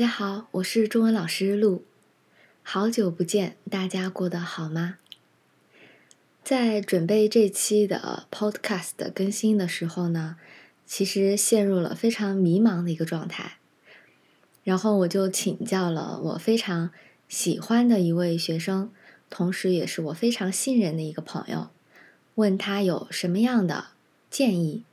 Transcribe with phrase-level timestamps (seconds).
[0.00, 1.84] 大家好，我是中文老师陆，
[2.62, 4.96] 好久不见，大家过得好吗？
[6.42, 10.36] 在准备这期的 Podcast 更新的时候呢，
[10.86, 13.58] 其实陷入了非常迷茫的一个状态，
[14.64, 16.92] 然后我就请教了我非常
[17.28, 18.90] 喜欢的一位学生，
[19.28, 21.68] 同时也是我非常信任的一个朋友，
[22.36, 23.88] 问他有什么样的
[24.30, 24.84] 建议，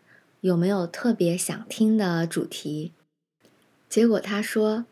[0.42, 2.92] 有没有特别想听的主题。
[3.88, 4.86] 结果他说：“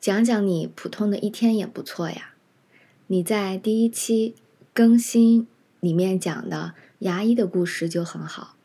[0.00, 2.34] 讲讲你普通的一天也不错呀。
[3.08, 4.34] 你在第一期
[4.72, 5.48] 更新
[5.80, 8.56] 里面讲的牙医的故事就很好。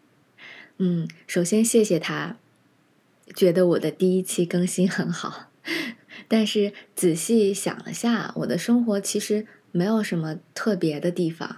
[0.78, 2.38] 嗯，首先谢谢他，
[3.36, 5.50] 觉得我的第一期更新很好。
[6.28, 11.58] 但是仔细想了下，我的生活其实没有什么特别的地方，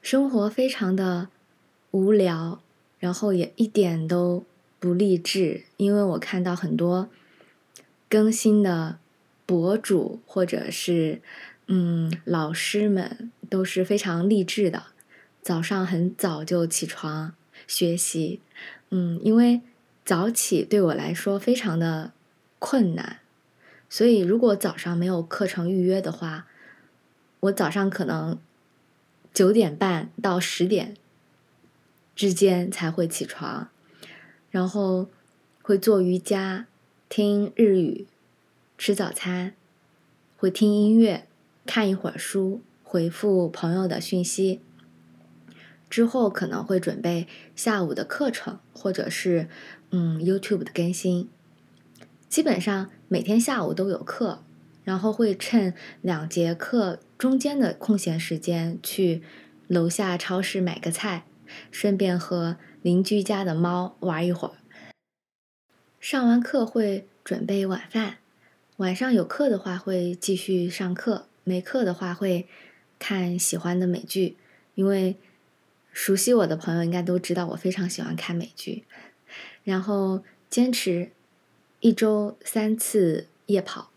[0.00, 1.28] 生活非常的
[1.90, 2.62] 无聊，
[2.98, 4.44] 然后也一点都。”
[4.82, 7.08] 不励志，因为我看到很多
[8.12, 8.98] 更新的
[9.46, 11.22] 博主或者是
[11.66, 14.82] 嗯老师们都是非常励志的，
[15.40, 17.34] 早上很早就起床
[17.66, 18.42] 学习，
[18.90, 19.62] 嗯，因为
[20.04, 22.12] 早起对我来说非常的
[22.58, 23.20] 困难，
[23.88, 26.46] 所以如果早上没有课程预约的话，
[27.40, 28.38] 我早上可能
[29.32, 30.94] 九点半到十点
[32.14, 33.70] 之间才会起床。
[34.50, 35.08] 然后
[35.62, 36.66] 会做瑜伽，
[37.14, 38.06] 听日语，
[38.78, 39.52] 吃早餐，
[40.38, 41.26] 会听音乐，
[41.66, 44.62] 看一会儿书，回复朋友的讯息。
[45.90, 49.50] 之后可能会准备下午的课程，或者是
[49.90, 51.28] 嗯 YouTube 的更新。
[52.30, 54.42] 基本上每天下午都有课，
[54.82, 59.20] 然后会趁两节课中间的空闲时间去
[59.66, 61.26] 楼下超市买个菜，
[61.70, 62.56] 顺便和。
[62.80, 64.54] 邻居家的猫玩一会儿，
[66.02, 68.18] 上完课会准备晚饭，
[68.78, 72.48] 晚上有课的话会继续上课，没课的话会
[72.98, 74.36] 看喜欢的美剧。
[74.74, 75.16] 因为
[75.92, 78.82] 熟悉我的朋友应该都知道我非常喜欢看美剧，
[79.62, 81.12] 然后坚持
[81.78, 83.92] 一周三次夜跑，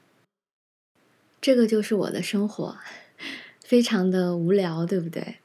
[1.41, 2.77] 这个就是我的生活，
[3.63, 5.38] 非常的无聊，对不对？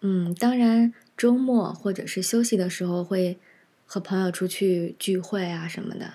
[0.00, 0.94] 嗯，当然。
[1.16, 3.38] 周末或者是休息的时候，会
[3.86, 6.14] 和朋友出去聚会啊什么的。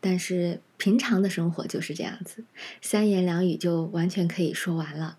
[0.00, 2.44] 但是平常的生活就是这样子，
[2.82, 5.18] 三言两语就完全可以说完了。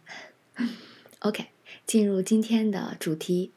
[1.20, 1.48] OK，
[1.88, 3.52] 进入今天的主题。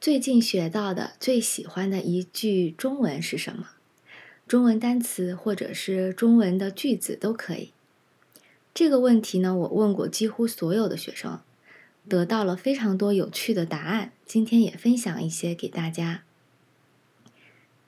[0.00, 3.68] 最近学到的最喜欢的一句中文是什么？
[4.48, 7.72] 中文单词或者是中文的句子都可以。
[8.74, 11.40] 这个问题呢，我问过几乎所有的学生。
[12.08, 16.24] 得到了非常多有趣的答案，今天也分享一些给大家。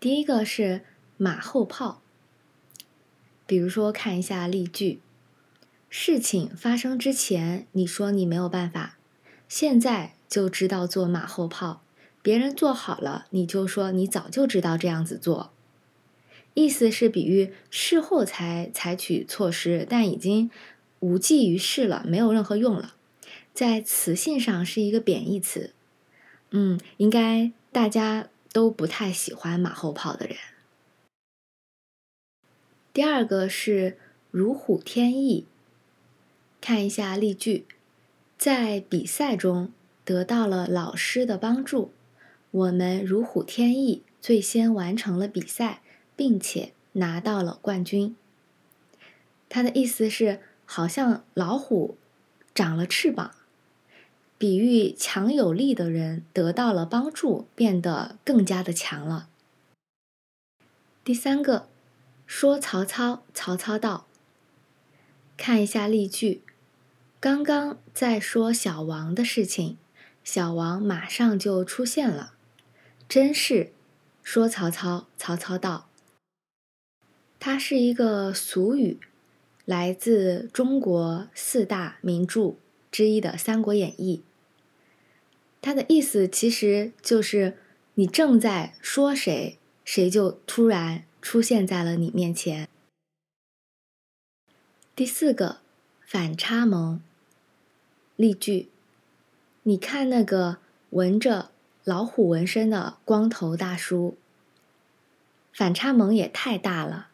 [0.05, 0.83] 第一个是
[1.17, 2.03] 马后炮，
[3.47, 5.01] 比如说看一下例句：
[5.89, 8.99] 事情发生之前，你说你没有办法，
[9.49, 11.81] 现在就知道做马后炮；
[12.21, 15.55] 别人做好了，你就说你早就知道这样子做。
[16.53, 20.51] 意思是比喻事后才采取措施，但已经
[21.01, 22.95] 无济于事了，没有任何用了。
[23.55, 25.73] 在词性上是一个贬义词，
[26.51, 30.37] 嗯，应该大家都不太喜欢马后炮的人。
[32.93, 33.99] 第二个是
[34.31, 35.45] 如虎添翼，
[36.61, 37.67] 看一下例句，
[38.39, 39.73] 在比赛中
[40.05, 41.91] 得到了老师的帮助，
[42.53, 45.83] 我们如虎添翼，最先完成了比赛，
[46.15, 48.15] 并且拿到了冠军。
[49.49, 51.99] 它的意思是，好像老虎
[52.55, 53.35] 长了翅膀。
[54.45, 59.31] 比喻强有力的人得到了帮助，变得更加的强了。
[61.03, 61.67] 第三个，
[62.27, 64.07] 说曹操，曹操到。
[65.39, 66.43] 看一下例句，
[67.19, 69.79] 刚刚在说小王的事情，
[70.23, 72.35] 小王马上就出现了。
[73.09, 73.73] 真是，
[74.23, 75.89] 说曹操，曹操到。
[77.41, 79.01] 它是一个俗语，
[79.65, 82.57] 来自中国四大名著。
[82.91, 84.23] 之一的《三国演义》，
[85.65, 87.57] 它的意思其实就是
[87.95, 92.69] 你正在说谁，谁就突然出现在了你面前。
[94.95, 95.61] 第四个
[96.07, 97.01] 反差萌
[98.15, 98.69] 例句：
[99.63, 100.59] 你看那个
[100.91, 101.51] 纹着
[101.83, 104.19] 老虎纹身的光头大叔，
[105.51, 107.09] 反差萌也太大了。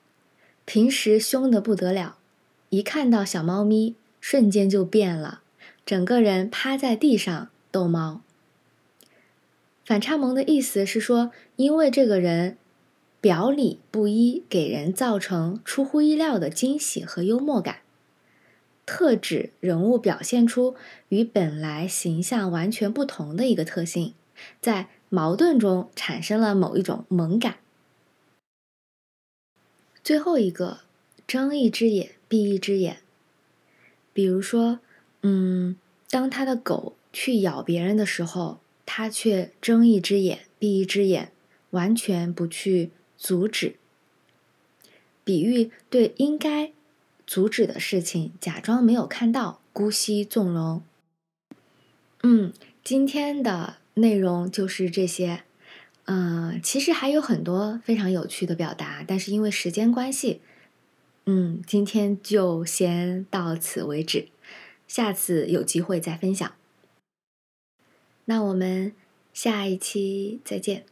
[0.64, 2.18] 平时凶的不得了，
[2.70, 5.42] 一看到小猫咪，瞬间就变了。
[5.86, 8.22] 整个人趴在地上逗猫。
[9.90, 12.56] 反差萌的意思是说，因为这个人
[13.20, 17.78] 表里不一，给人造成出乎意料的惊喜和幽默感。
[18.86, 20.76] 特指人物表现出
[21.08, 24.14] 与本来形象完全不同的一个特性，
[24.60, 27.56] 在矛盾中产生了某一种萌感。
[30.04, 30.82] 最后一个，
[31.26, 32.98] 睁一只眼闭一只眼。
[34.12, 34.78] 比如说，
[35.22, 35.74] 嗯，
[36.08, 38.59] 当他的狗去咬别人的时候，
[38.92, 41.30] 他却睁一只眼闭一只眼，
[41.70, 43.76] 完全不去阻止。
[45.22, 46.72] 比喻对应该。
[47.24, 50.82] 阻止的事情，假装没有看到，姑息纵容。
[52.24, 52.52] 嗯，
[52.82, 55.44] 今天的内容就是这些。
[56.06, 60.40] 嗯，其实还有很多非常有趣的表达，但是因为时间关系，
[61.26, 64.26] 嗯，今天就先到此为止，
[64.88, 66.52] 下次有机会再分享。
[68.30, 68.92] 那我们
[69.32, 70.84] 下一期再见。